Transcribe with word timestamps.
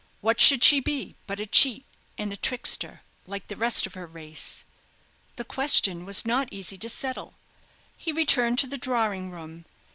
What 0.21 0.39
should 0.41 0.63
she 0.63 0.79
be 0.79 1.15
but 1.27 1.39
a 1.39 1.45
cheat 1.45 1.85
and 2.17 2.33
a 2.33 2.35
trickster, 2.35 3.03
like 3.27 3.47
the 3.49 3.55
rest 3.55 3.85
of 3.85 3.93
her 3.93 4.07
race?" 4.07 4.63
The 5.35 5.43
question 5.45 6.05
was 6.07 6.25
not 6.25 6.51
easy 6.51 6.79
to 6.79 6.89
settle. 6.89 7.35
He 7.95 8.11
returned 8.11 8.57
to 8.57 8.67
the 8.67 8.79
drawing 8.79 9.29
room. 9.29 9.63